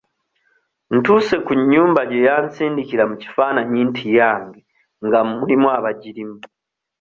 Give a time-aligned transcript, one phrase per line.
[0.95, 4.59] Ntuuse ku nnyumba gye yansindikra mu kifaananyi nti yange
[5.05, 6.39] nga mulimu abagirimu.